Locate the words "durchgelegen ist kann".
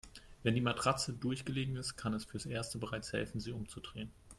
1.13-2.15